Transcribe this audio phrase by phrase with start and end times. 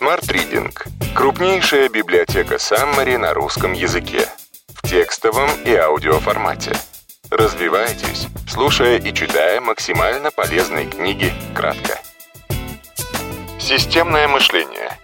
[0.00, 0.74] Smart Reading–
[1.14, 4.28] крупнейшая библиотека Summary на русском языке
[4.66, 6.72] в текстовом и аудиоформате.
[7.30, 12.00] Развивайтесь, слушая и читая максимально полезные книги кратко.
[13.60, 14.98] Системное мышление.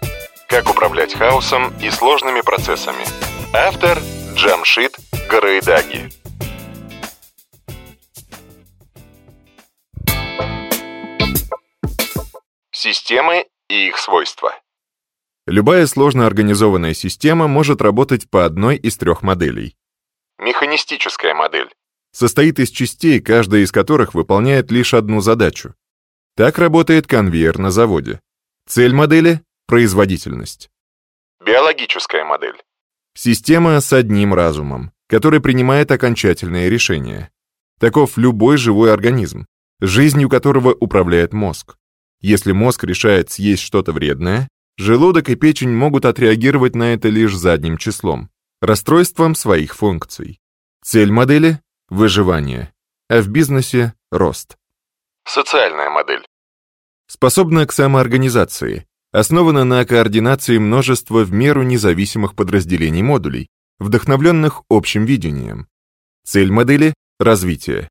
[0.49, 3.05] Как управлять хаосом и сложными процессами.
[3.53, 3.97] Автор
[4.35, 4.97] Джамшит
[5.29, 6.09] Гарайдаги.
[12.73, 14.53] Системы и их свойства.
[15.47, 19.75] Любая сложно организованная система может работать по одной из трех моделей.
[20.37, 21.69] Механистическая модель.
[22.11, 25.73] Состоит из частей, каждая из которых выполняет лишь одну задачу.
[26.35, 28.19] Так работает конвейер на заводе.
[28.67, 30.69] Цель модели— производительность.
[31.43, 32.61] Биологическая модель.
[33.15, 37.31] Система с одним разумом, который принимает окончательные решения.
[37.79, 39.47] Таков любой живой организм,
[39.79, 41.77] жизнью которого управляет мозг.
[42.21, 47.77] Если мозг решает съесть что-то вредное, желудок и печень могут отреагировать на это лишь задним
[47.77, 48.29] числом,
[48.61, 50.39] расстройством своих функций.
[50.83, 52.73] Цель модели— выживание,
[53.09, 54.57] а в бизнесе— рост.
[55.25, 56.25] Социальная модель.
[57.07, 65.67] Способна к самоорганизации, основана на координации множества в меру независимых подразделений модулей, вдохновленных общим видением.
[66.23, 67.89] Цель модели— развитие.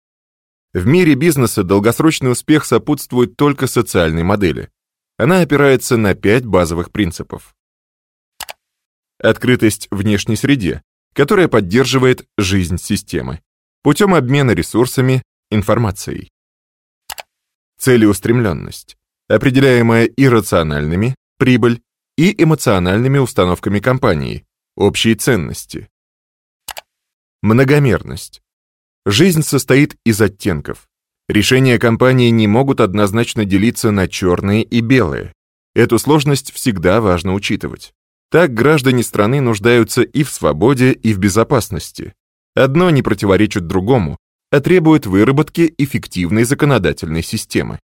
[0.73, 4.71] В мире бизнеса долгосрочный успех сопутствует только социальной модели.
[5.21, 7.55] Она опирается на пять базовых принципов.
[9.19, 10.81] Открытость внешней среде,
[11.13, 13.43] которая поддерживает жизнь системы,
[13.83, 16.31] путем обмена ресурсами, информацией.
[17.77, 18.97] Целеустремленность,
[19.29, 21.83] определяемая иррациональными, прибыль
[22.17, 25.91] и эмоциональными установками компании, общие ценности.
[27.43, 28.41] Многомерность,
[29.07, 30.90] Жизнь состоит из оттенков.
[31.31, 35.33] Решения компании не могут однозначно делиться на черные и белые.
[35.77, 37.95] Эту сложность всегда важно учитывать.
[38.33, 42.15] Так граждане страны нуждаются и в свободе, и в безопасности.
[42.57, 44.17] Одно не противоречит другому,
[44.51, 47.79] а требует выработки эффективной законодательной системы.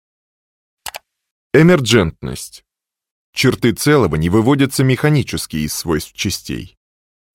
[1.54, 2.64] Эмерджентность.
[3.32, 6.78] Черты целого не выводятся механически из свойств частей.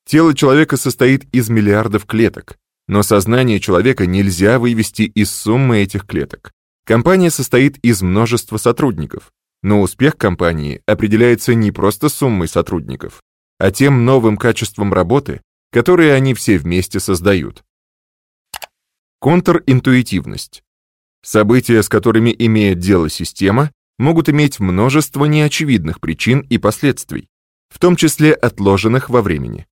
[0.06, 2.58] Тело человека состоит из миллиардов клеток,
[2.90, 6.50] но сознание человека нельзя вывести из суммы этих клеток.
[6.84, 9.30] Компания состоит из множества сотрудников,
[9.62, 13.22] но успех компании определяется не просто суммой сотрудников,
[13.58, 15.40] а тем новым качеством работы,
[15.70, 17.62] которые они все вместе создают.
[19.20, 20.64] Контринтуитивность.
[21.22, 27.28] События, с которыми имеет дело система, могут иметь множество неочевидных причин и последствий,
[27.68, 29.68] в том числе отложенных во времени.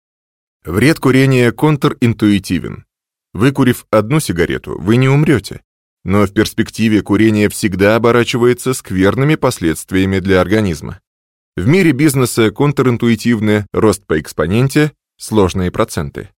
[0.65, 2.85] Вред курения контринтуитивен.
[3.33, 5.63] Выкурив одну сигарету, вы не умрете.
[6.05, 11.01] Но в перспективе курение всегда оборачивается скверными последствиями для организма.
[11.57, 16.31] В мире бизнеса контринтуитивный рост по экспоненте, сложные проценты.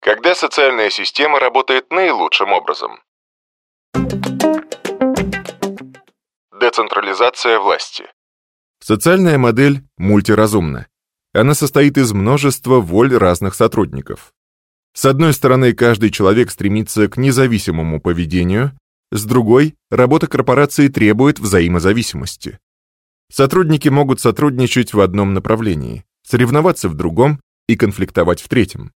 [0.00, 3.00] Когда социальная система работает наилучшим образом.
[6.60, 8.04] Децентрализация власти.
[8.80, 10.86] Социальная модель мультиразумна.
[11.32, 14.32] Она состоит из множества воль разных сотрудников.
[14.92, 18.76] С одной стороны, каждый человек стремится к независимому поведению,
[19.12, 22.58] с другой, работа корпорации требует взаимозависимости.
[23.30, 28.92] Сотрудники могут сотрудничать в одном направлении, соревноваться в другом и конфликтовать в третьем.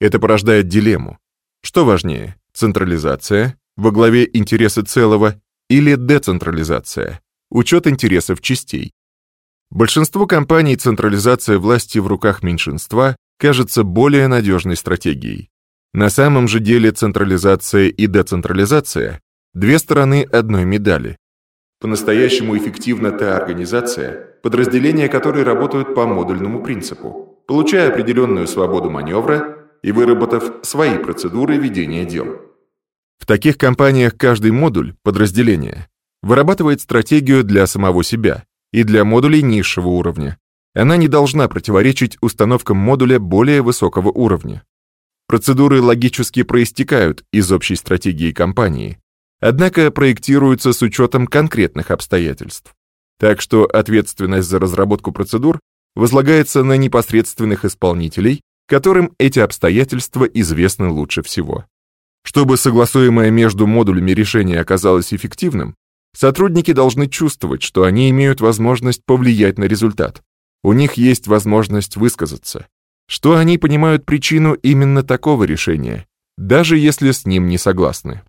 [0.00, 1.18] Это порождает дилемму.
[1.62, 8.92] Что важнее, централизация, во главе интересы целого, или децентрализация, учет интересов частей?
[9.74, 15.48] Большинству компаний централизация власти в руках меньшинства кажется более надежной стратегией.
[15.94, 19.22] На самом же деле централизация и децентрализация–
[19.54, 21.16] две стороны одной медали.
[21.80, 29.90] По-настоящему эффективна та организация, подразделения которой работают по модульному принципу, получая определенную свободу маневра и
[29.90, 32.42] выработав свои процедуры ведения дел.
[33.18, 35.88] В таких компаниях каждый модуль, подразделение,
[36.22, 40.38] вырабатывает стратегию для самого себя, и для модулей низшего уровня.
[40.74, 44.62] Она не должна противоречить установкам модуля более высокого уровня.
[45.28, 48.98] Процедуры логически проистекают из общей стратегии компании,
[49.40, 52.74] однако проектируются с учетом конкретных обстоятельств.
[53.18, 55.60] Так что ответственность за разработку процедур
[55.94, 61.66] возлагается на непосредственных исполнителей, которым эти обстоятельства известны лучше всего.
[62.24, 65.74] Чтобы согласуемое между модулями решение оказалось эффективным,
[66.14, 70.22] Сотрудники должны чувствовать, что они имеют возможность повлиять на результат.
[70.62, 72.66] У них есть возможность высказаться.
[73.08, 76.06] Что они понимают причину именно такого решения,
[76.36, 78.22] даже если с ним не согласны.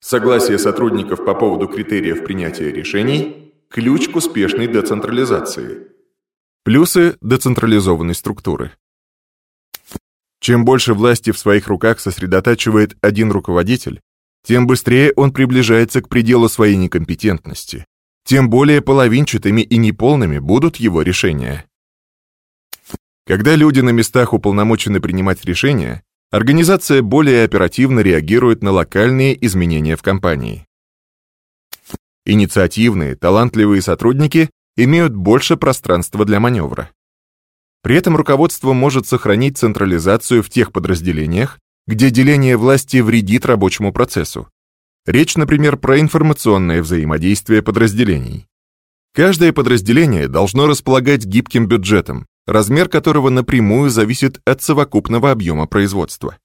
[0.00, 5.88] Согласие сотрудников по поводу критериев принятия решений– ключ к успешной децентрализации.
[6.64, 8.72] Плюсы децентрализованной структуры.
[10.40, 14.00] Чем больше власти в своих руках сосредотачивает один руководитель,
[14.46, 17.84] тем быстрее он приближается к пределу своей некомпетентности,
[18.24, 21.64] тем более половинчатыми и неполными будут его решения.
[23.26, 30.02] Когда люди на местах уполномочены принимать решения, организация более оперативно реагирует на локальные изменения в
[30.02, 30.64] компании.
[32.24, 36.90] Инициативные, талантливые сотрудники имеют больше пространства для маневра.
[37.82, 44.48] При этом руководство может сохранить централизацию в тех подразделениях, где деление власти вредит рабочему процессу.
[45.06, 48.46] Речь, например, про информационное взаимодействие подразделений.
[49.14, 56.36] Каждое подразделение должно располагать гибким бюджетом, размер которого напрямую зависит от совокупного объема производства.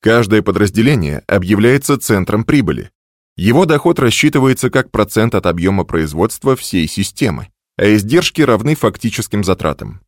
[0.00, 2.90] Каждое подразделение объявляется центром прибыли.
[3.36, 10.00] Его доход рассчитывается как процент от объема производства всей системы, а издержки равны фактическим затратам.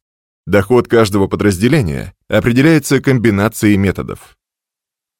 [0.46, 4.35] Доход каждого подразделения определяется комбинацией методов.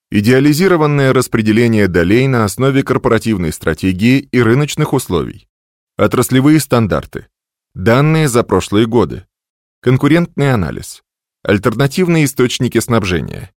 [0.09, 5.49] Идеализированное распределение долей на основе корпоративной стратегии и рыночных условий.
[5.97, 7.27] Отраслевые стандарты.
[7.75, 9.27] Данные за прошлые годы.
[9.81, 11.03] Конкурентный анализ.
[11.43, 13.51] Альтернативные источники снабжения.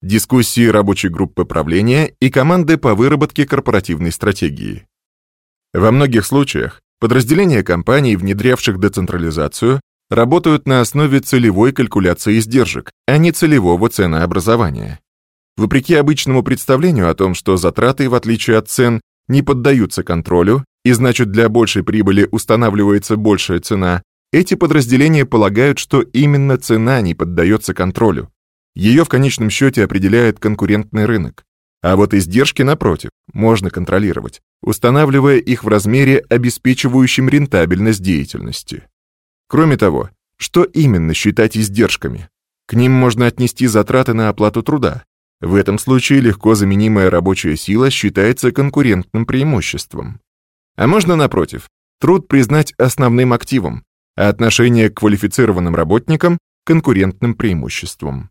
[0.00, 4.86] Дискуссии рабочей группы правления и команды по выработке корпоративной стратегии.
[5.74, 13.32] Во многих случаях подразделения компаний, внедрявших децентрализацию, работают на основе целевой калькуляции издержек, а не
[13.32, 15.00] целевого ценообразования.
[15.56, 20.92] Вопреки обычному представлению о том, что затраты, в отличие от цен, не поддаются контролю, и
[20.92, 24.02] значит для большей прибыли устанавливается большая цена,
[24.32, 28.30] эти подразделения полагают, что именно цена не поддается контролю.
[28.74, 31.44] Ее в конечном счете определяет конкурентный рынок.
[31.82, 38.84] А вот издержки, напротив, можно контролировать, устанавливая их в размере, обеспечивающем рентабельность деятельности.
[39.48, 42.28] Кроме того, что именно считать издержками?
[42.66, 45.04] К ним можно отнести затраты на оплату труда.
[45.40, 50.20] В этом случае легко заменимая рабочая сила считается конкурентным преимуществом.
[50.76, 53.84] А можно, напротив, труд признать основным активом,
[54.16, 58.30] а отношение к квалифицированным работникам– конкурентным преимуществом.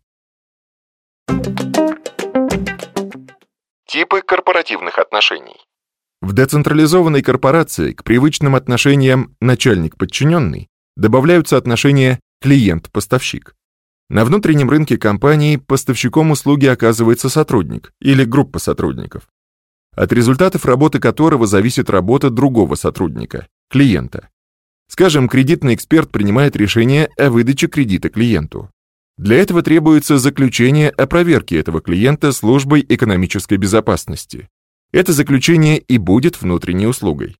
[3.86, 5.56] Типы корпоративных отношений.
[6.22, 13.54] В децентрализованной корпорации к привычным отношениям начальник-подчиненный добавляются отношения клиент-поставщик.
[14.10, 19.28] На внутреннем рынке компании поставщиком услуги оказывается сотрудник или группа сотрудников,
[19.94, 24.28] от результатов работы которого зависит работа другого сотрудника, клиента.
[24.88, 28.68] Скажем, кредитный эксперт принимает решение о выдаче кредита клиенту.
[29.16, 34.48] Для этого требуется заключение о проверке этого клиента службой экономической безопасности.
[34.90, 37.36] Это заключение и будет внутренней услугой.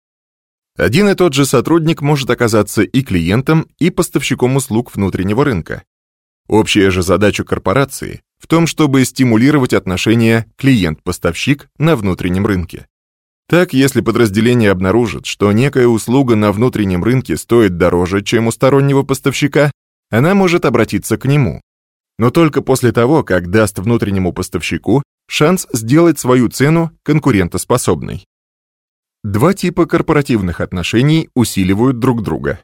[0.78, 5.82] Один и тот же сотрудник может оказаться и клиентом, и поставщиком услуг внутреннего рынка.
[6.50, 12.88] Общая же задача корпорации в том, чтобы стимулировать отношения клиент-поставщик на внутреннем рынке.
[13.48, 19.04] Так, если подразделение обнаружит, что некая услуга на внутреннем рынке стоит дороже, чем у стороннего
[19.04, 19.70] поставщика,
[20.10, 21.60] она может обратиться к нему.
[22.18, 28.24] Но только после того, как даст внутреннему поставщику шанс сделать свою цену конкурентоспособной.
[29.22, 32.58] Два типа корпоративных отношений усиливают друг друга.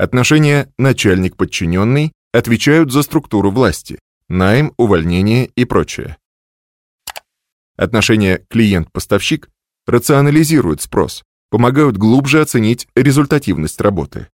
[0.00, 3.98] Отношения начальник-подчиненный отвечают за структуру власти,
[4.30, 6.16] найм, увольнение и прочее.
[7.76, 9.50] Отношения клиент-поставщик
[9.86, 14.28] рационализируют спрос, помогают глубже оценить результативность работы.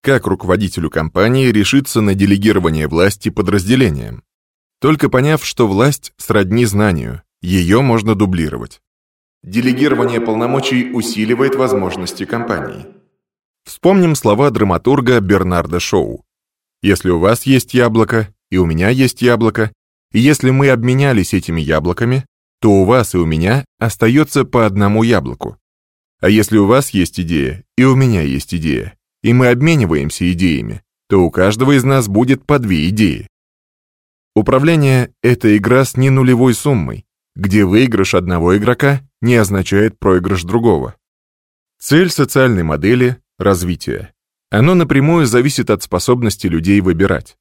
[0.00, 4.24] Как руководителю компании решиться на делегирование власти подразделениям?
[4.80, 8.80] Только поняв, что власть сродни знанию, ее можно дублировать.
[9.42, 12.95] Делегирование полномочий усиливает возможности компании.
[13.66, 16.24] Вспомним слова драматурга Бернарда Шоу.
[16.82, 19.72] «Если у вас есть яблоко, и у меня есть яблоко,
[20.12, 22.24] и если мы обменялись этими яблоками,
[22.60, 25.58] то у вас и у меня остается по одному яблоку.
[26.20, 30.82] А если у вас есть идея, и у меня есть идея, и мы обмениваемся идеями,
[31.08, 33.26] то у каждого из нас будет по две идеи.
[34.36, 37.04] Управление— это игра с ненулевой суммой,
[37.34, 40.94] где выигрыш одного игрока не означает проигрыш другого.
[41.80, 44.12] Цель социальной модели— развитие.
[44.50, 47.36] Оно напрямую зависит от способности людей выбирать.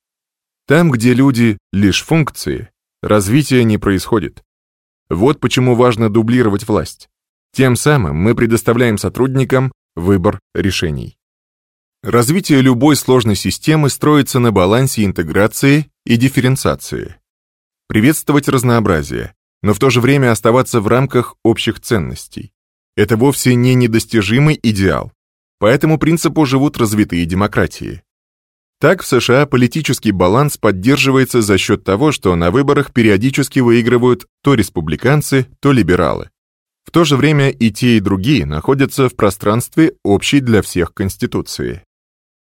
[0.68, 2.70] Там, где люди— лишь функции,
[3.02, 4.44] развития не происходит.
[5.10, 7.10] Вот почему важно дублировать власть.
[7.54, 11.18] Тем самым мы предоставляем сотрудникам выбор решений.
[12.04, 17.16] Развитие любой сложной системы строится на балансе интеграции и дифференциации.
[17.88, 22.52] Приветствовать разнообразие, но в то же время оставаться в рамках общих ценностей.
[22.96, 25.12] Это вовсе не недостижимый идеал.
[25.60, 28.02] По этому принципу живут развитые демократии.
[28.80, 34.54] Так в США политический баланс поддерживается за счет того, что на выборах периодически выигрывают то
[34.54, 36.30] республиканцы, то либералы.
[36.84, 41.84] В то же время и те, и другие находятся в пространстве общей для всех Конституции.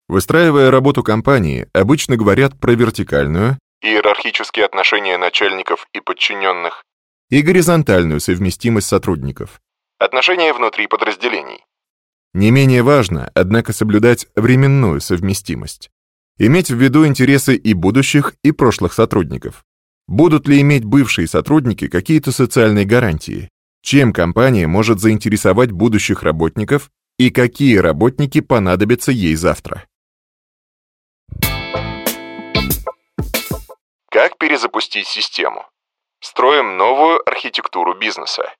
[0.08, 6.82] Выстраивая работу компании, обычно говорят про вертикальную, иерархические отношения начальников и подчиненных,
[7.30, 9.60] и горизонтальную совместимость сотрудников,
[9.98, 11.64] отношения внутри подразделений.
[12.34, 15.90] Не менее важно, однако, соблюдать временную совместимость.
[16.36, 19.64] Иметь в виду интересы и будущих, и прошлых сотрудников.
[20.08, 23.48] Будут ли иметь бывшие сотрудники какие-то социальные гарантии?
[23.82, 29.86] Чем компания может заинтересовать будущих работников и какие работники понадобятся ей завтра?
[34.10, 35.64] Как перезапустить систему?
[36.20, 38.52] Строим новую архитектуру бизнеса.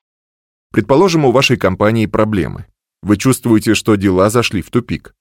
[0.70, 2.66] Предположим, у вашей компании проблемы.
[3.04, 5.14] Вы чувствуете, что дела зашли в тупик.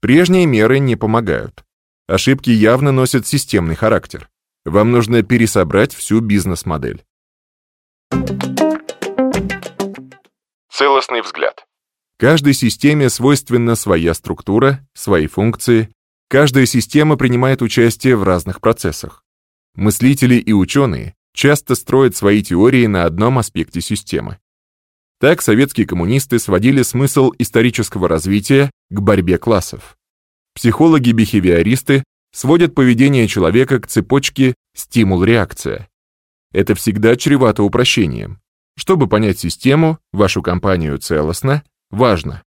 [0.00, 1.64] Прежние меры не помогают.
[2.08, 4.28] Ошибки явно носят системный характер.
[4.64, 7.04] Вам нужно пересобрать всю бизнес-модель.
[10.68, 11.64] Целостный взгляд.
[12.18, 15.90] Каждой системе свойственна своя структура, свои функции.
[16.28, 19.22] Каждая система принимает участие в разных процессах.
[19.76, 24.38] Мыслители и ученые часто строят свои теории на одном аспекте системы.
[25.20, 29.96] Так советские коммунисты сводили смысл исторического развития к борьбе классов.
[30.54, 35.88] Психологи-бихевиористы сводят поведение человека к цепочке стимул-реакция.
[36.52, 38.40] Это всегда чревато упрощением.
[38.76, 42.42] Чтобы понять систему, вашу компанию целостно, важно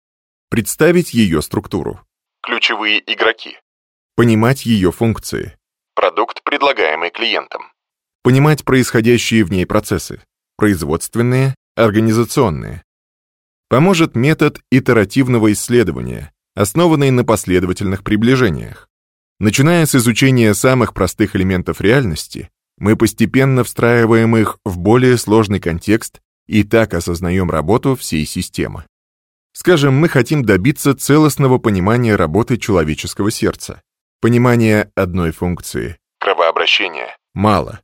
[0.48, 2.00] представить ее структуру.
[2.42, 3.58] Ключевые игроки.
[4.16, 5.56] Понимать ее функции.
[5.94, 7.62] Продукт, предлагаемый клиентам.
[8.22, 10.20] Понимать происходящие в ней процессы.
[10.56, 12.82] Производственные, организационные.
[13.68, 18.88] Поможет метод итеративного исследования, основанный на последовательных приближениях.
[19.38, 26.20] Начиная с изучения самых простых элементов реальности, мы постепенно встраиваем их в более сложный контекст
[26.46, 28.84] и так осознаем работу всей системы.
[29.52, 33.82] Скажем, мы хотим добиться целостного понимания работы человеческого сердца.
[34.20, 37.80] Понимания одной функции кровообращения мало.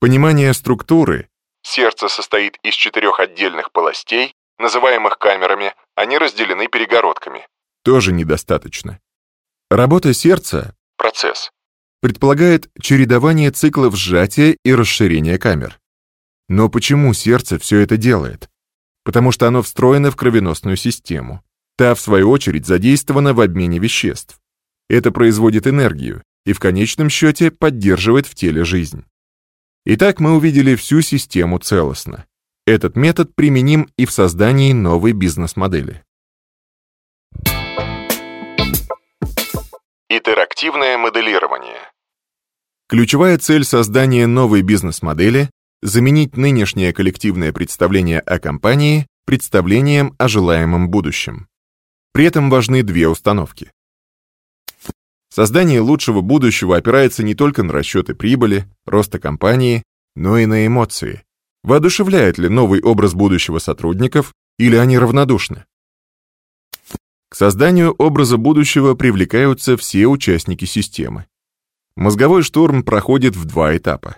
[0.00, 1.28] Понимание структуры
[1.70, 7.46] сердце состоит из четырех отдельных полостей, называемых камерами, они разделены перегородками
[7.82, 9.00] тоже недостаточно.
[9.70, 11.50] Работа сердца процесс
[12.00, 15.78] предполагает чередование циклов сжатия и расширения камер.
[16.48, 18.48] Но почему сердце все это делает?
[19.04, 21.42] Потому что оно встроено в кровеносную систему.
[21.76, 24.40] Та, в свою очередь, задействована в обмене веществ.
[24.88, 29.04] Это производит энергию и в конечном счете поддерживает в теле жизнь.
[29.86, 32.26] Итак, мы увидели всю систему целостно.
[32.66, 36.04] Этот метод применим и в создании новой бизнес-модели.
[40.08, 41.78] Интерактивное моделирование.
[42.88, 45.50] Ключевая цель создания новой бизнес-модели–
[45.82, 51.46] заменить нынешнее коллективное представление о компании представлением о желаемом будущем.
[52.12, 53.70] При этом важны две установки.
[55.32, 59.84] Создание лучшего будущего опирается не только на расчеты прибыли, роста компании,
[60.16, 61.22] но и на эмоции.
[61.62, 65.66] Воодушевляет ли новый образ будущего сотрудников или они равнодушны?
[67.28, 71.26] К созданию образа будущего привлекаются все участники системы.
[71.94, 74.16] Мозговой штурм проходит в два этапа.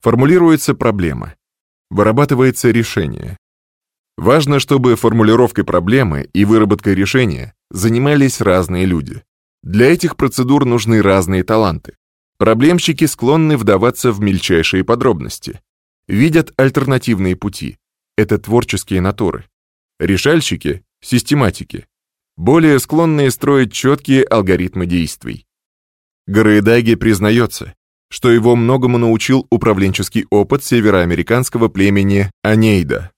[0.00, 1.34] Формулируется проблема.
[1.90, 3.36] Вырабатывается решение.
[4.16, 9.24] Важно, чтобы формулировкой проблемы и выработкой решения занимались разные люди.
[9.62, 11.96] Для этих процедур нужны разные таланты.
[12.38, 15.60] Проблемщики склонны вдаваться в мельчайшие подробности.
[16.08, 17.78] Видят альтернативные пути.
[18.16, 19.44] Это творческие натуры.
[20.00, 21.86] Решальщики— систематики
[22.36, 25.46] более склонные строить четкие алгоритмы действий.
[26.26, 27.74] Гараэдаги признается,
[28.10, 33.12] что его многому научил управленческий опыт североамериканского племени Анейда.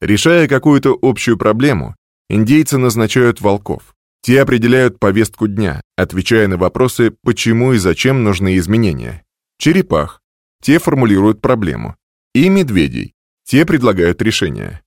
[0.00, 1.96] Решая какую-то общую проблему,
[2.28, 3.95] индейцы назначают волков.
[4.26, 9.24] Те определяют повестку дня, отвечая на вопросы, почему и зачем нужны изменения.
[9.56, 10.20] Черепах.
[10.60, 11.94] Те формулируют проблему.
[12.34, 13.14] И медведей.
[13.44, 14.82] Те предлагают решения.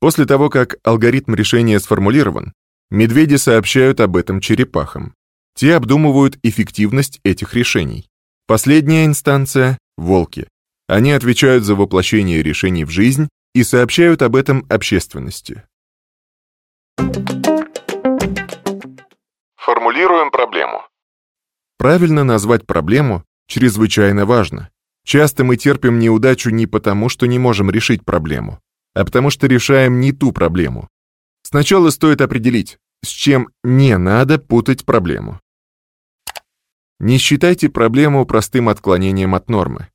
[0.00, 2.52] После того, как алгоритм решения сформулирован,
[2.90, 5.14] Медведи сообщают об этом черепахам.
[5.54, 8.06] Те обдумывают эффективность этих решений.
[8.46, 10.46] Последняя инстанция— волки.
[10.88, 15.64] Они отвечают за воплощение решений в жизнь и сообщают об этом общественности.
[19.64, 20.82] Формулируем проблему.
[21.78, 24.68] Правильно назвать проблему чрезвычайно важно.
[25.06, 28.60] Часто мы терпим неудачу не потому, что не можем решить проблему,
[28.92, 30.90] а потому что решаем не ту проблему.
[31.42, 35.40] Сначала стоит определить, с чем не надо путать проблему.
[37.00, 39.88] Не считайте проблему простым отклонением от нормы.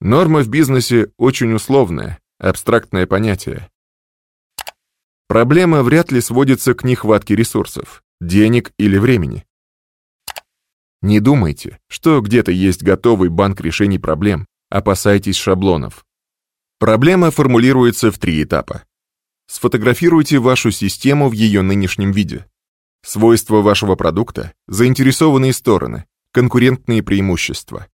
[0.00, 3.70] Норма в бизнесе очень условное, абстрактное понятие.
[5.28, 9.44] Проблема вряд ли сводится к нехватке ресурсов, денег или времени.
[11.02, 16.06] Не думайте, что где-то есть готовый банк решений проблем, опасайтесь шаблонов.
[16.78, 18.84] Проблема формулируется в три этапа.
[19.48, 22.46] Сфотографируйте вашу систему в ее нынешнем виде.
[23.04, 27.88] Свойства вашего продукта, заинтересованные стороны, конкурентные преимущества.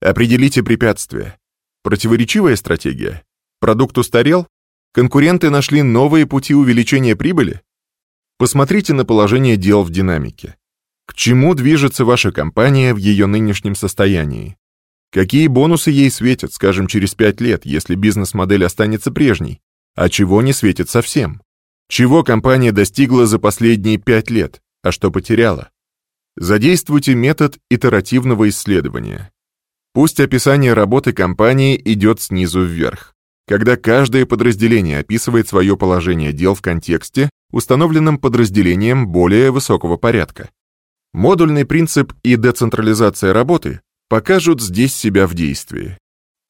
[0.00, 1.38] Определите препятствия.
[1.84, 3.22] Противоречивая стратегия?
[3.60, 4.48] Продукт устарел?
[4.92, 7.62] Конкуренты нашли новые пути увеличения прибыли?
[8.40, 10.56] Посмотрите на положение дел в динамике.
[11.04, 14.56] К чему движется ваша компания в ее нынешнем состоянии?
[15.12, 19.60] Какие бонусы ей светят, скажем, через 5 лет, если бизнес-модель останется прежней?
[19.94, 21.42] А чего не светит совсем?
[21.90, 25.68] Чего компания достигла за последние 5 лет, а что потеряла?
[26.34, 29.30] Задействуйте метод итеративного исследования.
[29.92, 33.14] Пусть описание работы компании идет снизу вверх,
[33.46, 40.50] когда каждое подразделение описывает свое положение дел в контексте, установленном подразделением более высокого порядка.
[41.12, 45.98] Модульный принцип и децентрализация работы покажут здесь себя в действии.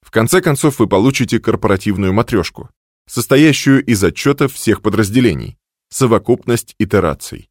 [0.02, 2.70] В конце концов вы получите корпоративную матрешку,
[3.08, 5.56] состоящую из отчетов всех подразделений,
[5.88, 7.48] совокупность итераций.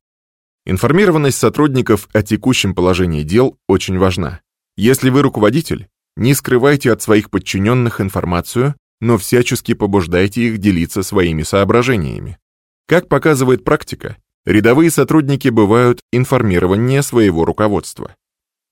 [0.65, 4.41] Информированность сотрудников о текущем положении дел очень важна.
[4.77, 11.43] Если вы руководитель, не скрывайте от своих подчиненных информацию, но всячески побуждайте их делиться своими
[11.43, 12.37] соображениями.
[12.89, 18.15] Как показывает практика, рядовые сотрудники бывают информированнее своего руководства.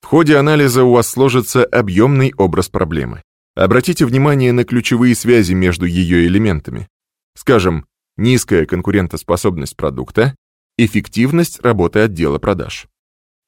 [0.02, 3.22] В ходе анализа у вас сложится объемный образ проблемы.
[3.56, 6.88] Обратите внимание на ключевые связи между ее элементами.
[7.36, 7.86] Скажем,
[8.18, 10.36] низкая конкурентоспособность продукта
[10.80, 12.88] Эффективность работы отдела продаж.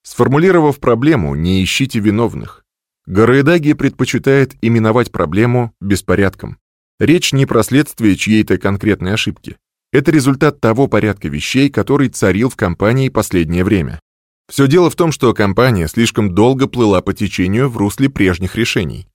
[0.04, 2.64] Сформулировав проблему, не ищите виновных.
[3.06, 6.58] Гороэдаги предпочитает именовать проблему беспорядком.
[7.00, 9.56] Речь не про следствие чьей-то конкретной ошибки.
[9.92, 14.00] Это результат того порядка вещей, который царил в компании последнее время.
[14.48, 19.06] Все дело в том, что компания слишком долго плыла по течению в русле прежних решений.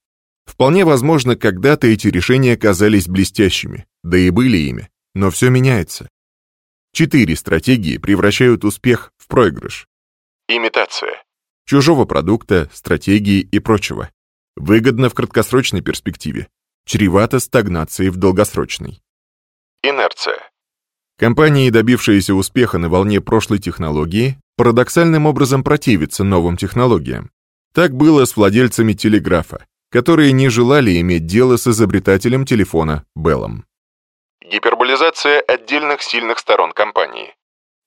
[0.45, 6.09] Вполне возможно, когда-то эти решения казались блестящими, да и были ими, но все меняется.
[6.93, 9.87] Четыре стратегии превращают успех в проигрыш.
[10.47, 11.23] Имитация.
[11.65, 14.11] Чужого продукта, стратегии и прочего.
[14.55, 16.47] Выгодно в краткосрочной перспективе.
[16.85, 19.01] Чревато стагнацией в долгосрочной.
[19.83, 20.37] Инерция.
[21.17, 27.31] Компании, добившиеся успеха на волне прошлой технологии, парадоксальным образом противятся новым технологиям.
[27.73, 33.65] Так было с владельцами телеграфа, которые не желали иметь дело с изобретателем телефона Беллом.
[34.41, 37.33] Гиперболизация отдельных сильных сторон компании.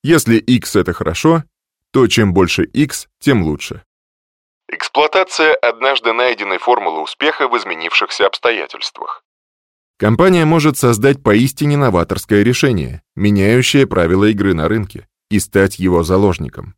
[0.03, 1.45] Если X это хорошо,
[1.93, 3.83] то чем больше X, тем лучше.
[4.69, 9.23] Эксплуатация однажды найденной формулы успеха в изменившихся обстоятельствах.
[9.99, 16.77] Компания может создать поистине новаторское решение, меняющее правила игры на рынке, и стать его заложником.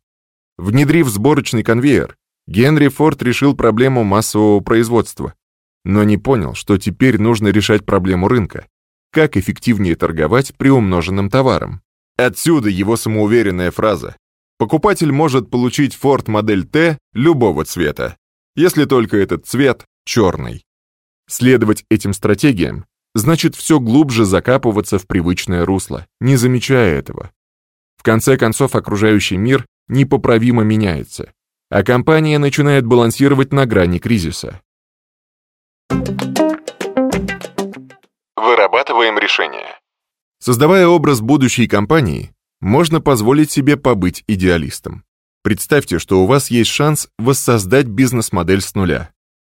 [0.57, 5.35] Внедрив сборочный конвейер, Генри Форд решил проблему массового производства,
[5.85, 8.65] но не понял, что теперь нужно решать проблему рынка,
[9.11, 11.81] как эффективнее торговать приумноженным товаром.
[12.17, 14.15] Отсюда его самоуверенная фраза.
[14.57, 18.17] Покупатель может получить Ford модель T любого цвета,
[18.55, 20.63] если только этот цвет черный.
[21.27, 27.31] Следовать этим стратегиям значит все глубже закапываться в привычное русло, не замечая этого.
[27.97, 31.33] В конце концов, окружающий мир непоправимо меняется,
[31.69, 34.61] а компания начинает балансировать на грани кризиса.
[38.35, 39.79] Вырабатываем решения.
[40.39, 45.03] Создавая образ будущей компании, можно позволить себе побыть идеалистом.
[45.43, 49.11] Представьте, что у вас есть шанс воссоздать бизнес-модель с нуля.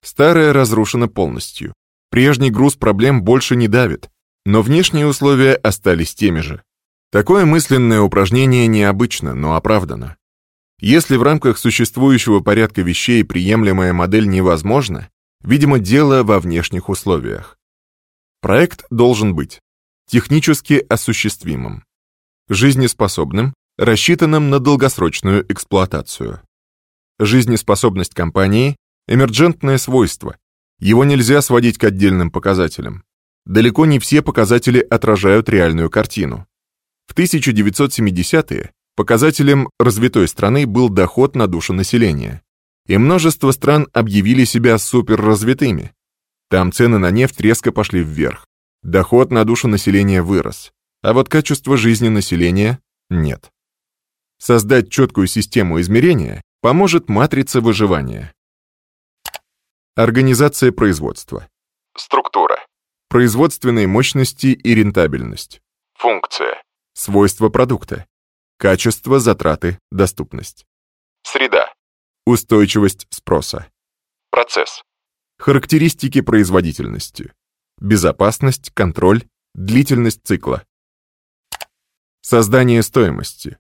[0.04, 1.74] Старая разрушена полностью.
[2.12, 4.12] Прежний груз проблем больше не давит,
[4.46, 6.62] но внешние условия остались теми же.
[7.10, 10.18] Такое мысленное упражнение необычно, но оправдано.
[10.80, 15.10] Если в рамках существующего порядка вещей приемлемая модель невозможна,
[15.42, 17.58] видимо, дело во внешних условиях.
[18.42, 19.62] Проект должен быть
[20.08, 21.86] технически осуществимым,
[22.50, 26.42] жизнеспособным, рассчитанным на долгосрочную эксплуатацию.
[27.20, 28.76] Жизнеспособность компании–
[29.08, 30.36] эмерджентное свойство.
[30.82, 33.04] Его нельзя сводить к отдельным показателям.
[33.46, 36.48] Далеко не все показатели отражают реальную картину.
[37.08, 42.42] В 1970-е показателем развитой страны был доход на душу населения,
[42.88, 45.94] и множество стран объявили себя суперразвитыми,
[46.50, 48.46] Там цены на нефть резко пошли вверх.
[48.84, 53.52] Доход на душу населения вырос, а вот качество жизни населения нет.
[54.38, 58.34] Создать четкую систему измерения поможет матрица выживания.
[59.96, 61.50] Организация производства.
[61.98, 62.66] Структура.
[63.10, 65.62] Производственные мощности и рентабельность.
[65.96, 66.64] Функция.
[66.94, 68.08] Свойства продукта.
[68.58, 70.66] Качество, затраты, доступность.
[71.24, 71.74] Среда.
[72.26, 73.70] Устойчивость спроса.
[74.30, 74.82] Процесс.
[75.38, 77.34] Характеристики производительности.
[77.78, 79.26] Безопасность, контроль,
[79.56, 80.66] длительность цикла.
[82.22, 83.58] Создание стоимости.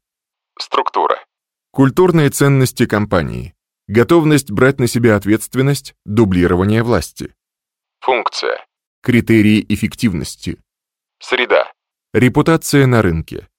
[0.58, 1.26] Структура.
[1.72, 3.54] Культурные ценности компании.
[3.92, 7.36] Готовность брать на себя ответственность, дублирование власти.
[8.00, 8.66] Функция.
[9.04, 10.62] Критерии эффективности.
[11.20, 11.70] Среда.
[12.14, 13.50] Репутация на рынке.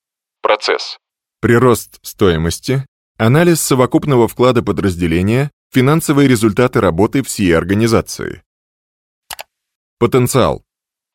[0.40, 0.96] Процесс.
[1.42, 2.86] Прирост стоимости.
[3.18, 8.42] Анализ совокупного вклада подразделения, финансовые результаты работы всей организации.
[9.98, 10.64] Потенциал.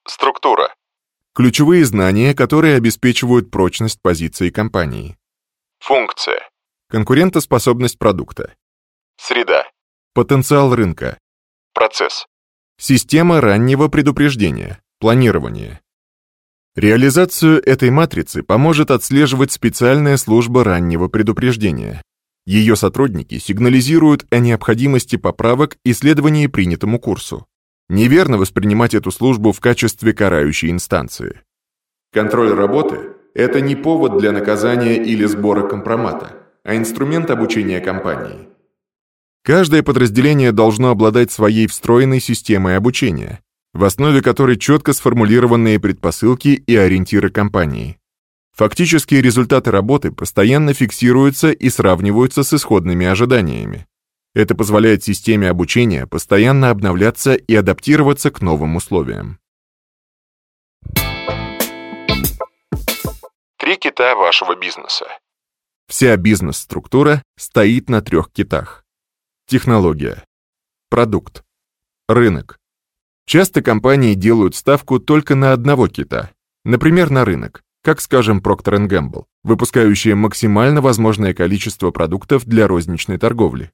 [0.07, 0.75] Структура.
[1.33, 5.17] Ключевые знания, которые обеспечивают прочность позиции компании.
[5.79, 6.47] Функция.
[6.91, 8.53] Конкурентоспособность продукта.
[9.17, 9.65] Среда.
[10.13, 11.17] Потенциал рынка.
[11.73, 12.27] Процесс.
[12.79, 14.79] Система раннего предупреждения.
[14.99, 15.81] Планирование.
[16.75, 22.03] Реализацию этой матрицы поможет отслеживать специальная служба раннего предупреждения.
[22.45, 27.47] Ее сотрудники сигнализируют о необходимости поправок и следовании принятому курсу.
[27.89, 31.41] Неверно воспринимать эту службу в качестве карающей инстанции.
[32.13, 38.47] Контроль работы– это не повод для наказания или сбора компромата, а инструмент обучения компании.
[39.47, 43.39] Каждое подразделение должно обладать своей встроенной системой обучения,
[43.73, 47.97] в основе которой четко сформулированные предпосылки и ориентиры компании.
[48.57, 53.87] Фактические результаты работы постоянно фиксируются и сравниваются с исходными ожиданиями.
[54.35, 59.39] Это позволяет системе обучения постоянно обновляться и адаптироваться к новым условиям.
[63.57, 65.05] Три кита вашего бизнеса.
[65.87, 68.83] Вся бизнес-структура стоит на трех китах.
[69.49, 70.25] Технология.
[70.89, 71.45] Продукт.
[72.09, 72.59] Рынок.
[73.25, 76.31] Часто компании делают ставку только на одного кита,
[76.65, 83.71] например, на рынок, как, скажем, Procter Gamble, выпускающие максимально возможное количество продуктов для розничной торговли.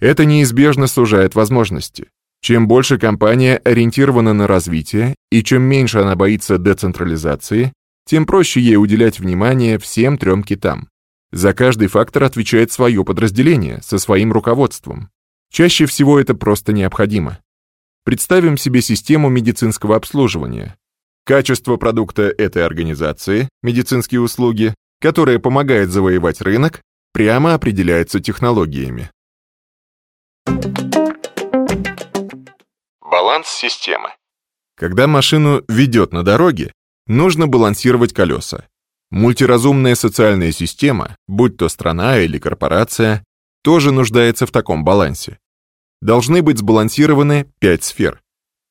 [0.00, 2.08] Это неизбежно сужает возможности.
[2.40, 7.72] Чем больше компания ориентирована на развитие и чем меньше она боится децентрализации,
[8.06, 10.88] тем проще ей уделять внимание всем трем китам.
[11.32, 15.10] За каждый фактор отвечает свое подразделение со своим руководством.
[15.50, 17.38] Чаще всего это просто необходимо.
[18.04, 20.76] Представим себе систему медицинского обслуживания.
[21.24, 29.10] Качество продукта этой организации, медицинские услуги, которая помогает завоевать рынок, прямо определяется технологиями.
[33.00, 34.10] Баланс системы.
[34.76, 36.72] Когда машину ведет на дороге,
[37.06, 38.66] нужно балансировать колеса.
[39.12, 43.22] Мультиразумная социальная система, будь то страна или корпорация,
[43.62, 45.38] тоже нуждается в таком балансе.
[46.00, 48.22] Должны быть сбалансированы пять сфер.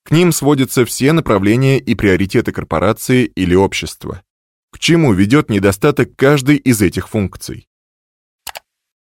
[0.03, 4.23] К ним сводятся все направления и приоритеты корпорации или общества.
[4.71, 7.67] К чему ведет недостаток каждой из этих функций?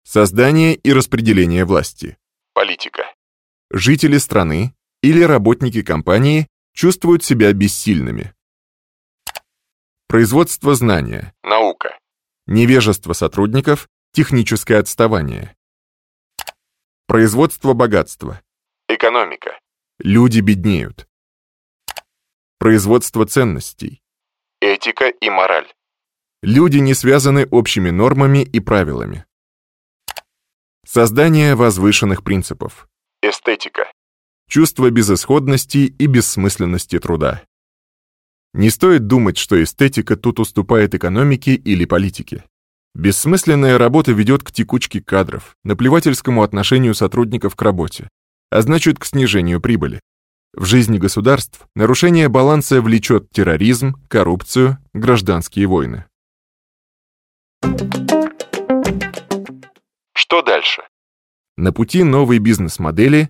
[0.03, 2.17] Создание и распределение власти.
[2.55, 3.03] Политика.
[3.69, 8.33] Жители страны или работники компании чувствуют себя бессильными.
[10.11, 11.35] Производство знания.
[11.43, 11.95] Наука.
[12.47, 15.55] Невежество сотрудников, техническое отставание.
[17.05, 18.41] Производство богатства.
[18.87, 19.59] Экономика.
[19.99, 21.07] Люди беднеют.
[22.57, 24.01] Производство ценностей.
[24.59, 25.71] Этика и мораль.
[26.41, 29.27] Люди не связаны общими нормами и правилами.
[30.87, 32.89] Создание возвышенных принципов.
[33.21, 33.83] Эстетика.
[34.47, 37.43] Чувство безысходности и бессмысленности труда.
[38.53, 42.43] Не стоит думать, что эстетика тут уступает экономике или политике.
[42.95, 48.09] Бессмысленная работа ведет к текучке кадров, наплевательскому отношению сотрудников к работе,
[48.49, 50.01] а значит к снижению прибыли.
[50.53, 56.05] В жизни государств нарушение баланса влечет терроризм, коррупцию, гражданские войны.
[60.13, 60.81] Что дальше?
[61.55, 63.29] На пути новой бизнес-модели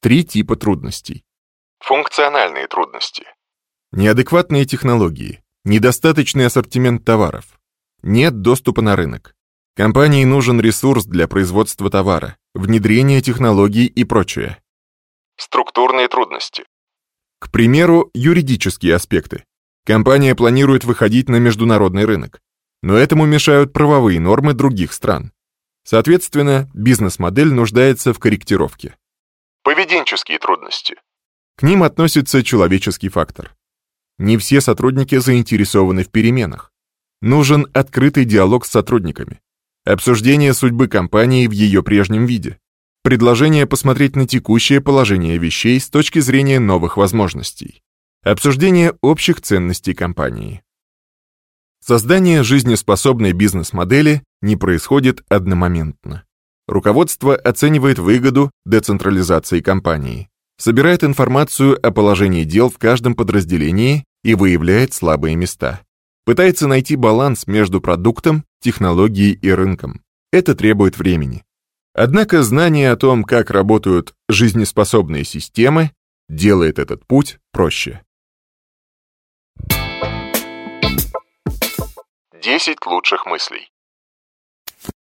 [0.00, 1.24] три типа трудностей.
[1.80, 3.24] Функциональные трудности.
[3.92, 7.60] Неадекватные технологии, недостаточный ассортимент товаров,
[8.02, 9.34] нет доступа на рынок.
[9.74, 14.62] Компании нужен ресурс для производства товара, внедрения технологий и прочее.
[15.36, 16.64] Структурные трудности.
[17.40, 19.42] К примеру, юридические аспекты.
[19.84, 22.38] Компания планирует выходить на международный рынок,
[22.82, 25.32] но этому мешают правовые нормы других стран.
[25.82, 28.96] Соответственно, бизнес-модель нуждается в корректировке.
[29.64, 30.94] Поведенческие трудности.
[31.56, 33.56] К ним относится человеческий фактор.
[34.20, 36.74] Не все сотрудники заинтересованы в переменах.
[37.22, 39.40] Нужен открытый диалог с сотрудниками.
[39.86, 42.58] Обсуждение судьбы компании в ее прежнем виде.
[43.02, 47.82] Предложение посмотреть на текущее положение вещей с точки зрения новых возможностей.
[48.22, 50.62] Обсуждение общих ценностей компании.
[51.82, 56.24] Создание жизнеспособной бизнес-модели не происходит одномоментно.
[56.68, 60.28] Руководство оценивает выгоду децентрализации компании,
[60.60, 65.80] собирает информацию о положении дел в каждом подразделении и выявляет слабые места.
[66.26, 70.02] Пытается найти баланс между продуктом, технологией и рынком.
[70.32, 71.44] Это требует времени.
[71.94, 75.92] Однако знание о том, как работают жизнеспособные системы,
[76.28, 78.02] делает этот путь проще.
[82.42, 83.70] 10 лучших мыслей.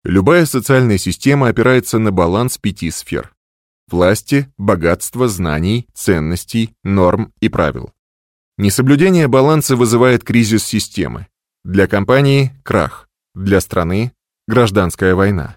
[0.05, 3.35] Любая социальная система опирается на баланс пяти сфер.
[3.91, 7.93] Власти, богатства, знаний, ценностей, норм и правил.
[8.57, 11.27] Несоблюдение баланса вызывает кризис системы.
[11.65, 14.13] Для компании– крах, для страны–
[14.49, 15.57] гражданская война.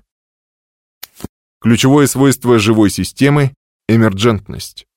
[1.61, 3.53] Ключевое свойство живой системы–
[3.87, 4.87] эмерджентность.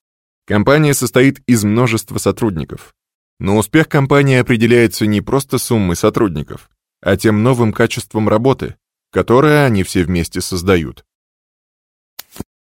[0.46, 2.94] Компания состоит из множества сотрудников.
[3.38, 6.68] Но успех компании определяется не просто суммой сотрудников,
[7.00, 8.76] а тем новым качеством работы,
[9.12, 11.04] которое они все вместе создают.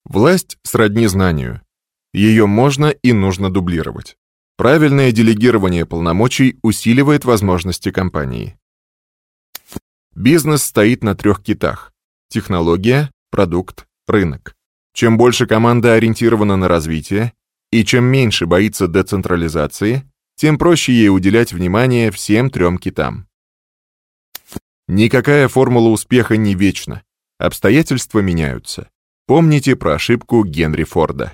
[0.09, 1.63] Власть сродни знанию.
[2.15, 4.17] Ее можно и нужно дублировать.
[4.57, 8.57] Правильное делегирование полномочий усиливает возможности компании.
[10.15, 11.93] Бизнес стоит на трех китах–
[12.29, 14.55] технология, продукт, рынок.
[14.95, 17.33] Чем больше команда ориентирована на развитие,
[17.73, 23.27] и чем меньше боится децентрализации– тем проще ей уделять внимание всем трем китам.
[24.87, 27.03] Никакая формула успеха не вечна.
[27.39, 28.91] Обстоятельства меняются.
[29.27, 31.33] Помните про ошибку Генри Форда.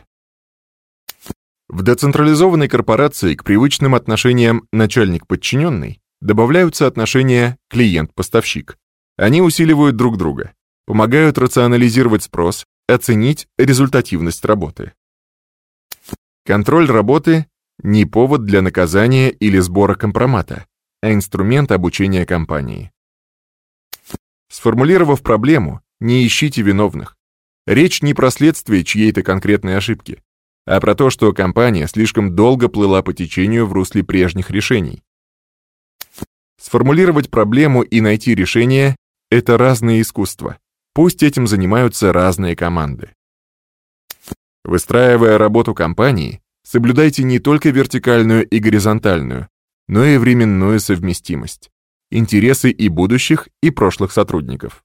[1.68, 8.78] В децентрализованной корпорации к привычным отношениям начальник-подчиненный добавляются отношения клиент-поставщик.
[9.18, 10.54] Они усиливают друг друга,
[10.86, 14.94] помогают рационализировать спрос, оценить результативность работы.
[16.46, 17.46] Контроль работы
[17.82, 20.66] не повод для наказания или сбора компромата,
[21.02, 22.90] а инструмент обучения компании.
[24.48, 27.18] Сформулировав проблему, не ищите виновных.
[27.66, 30.22] Речь не про следствие чьей-то конкретной ошибки,
[30.66, 35.02] а про то, что компания слишком долго плыла по течению в русле прежних решений.
[36.60, 38.96] Сформулировать проблему и найти решение—
[39.30, 40.58] это разные искусства.
[40.94, 43.10] Пусть этим занимаются разные команды.
[44.64, 49.48] Выстраивая работу компании, Соблюдайте не только вертикальную и горизонтальную,
[49.88, 51.70] но и временную совместимость,
[52.10, 54.84] интересы и будущих, и прошлых сотрудников.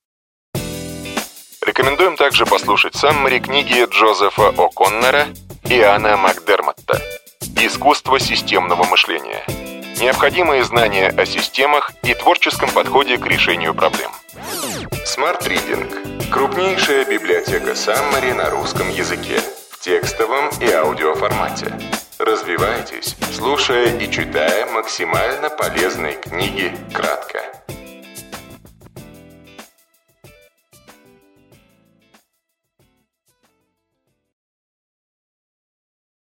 [1.67, 5.27] Рекомендуем также послушать саммари книги Джозефа О'Коннора
[5.69, 7.01] и Анна Макдермотта
[7.57, 9.43] «Искусство системного мышления.
[9.99, 14.11] Необходимые знания о системах и творческом подходе к решению проблем».
[15.03, 19.41] Smart Reading– крупнейшая библиотека саммари на русском языке
[19.81, 21.73] текстовом и аудиоформате.
[22.17, 27.43] Развивайтесь, слушая и читая максимально полезные книги кратко.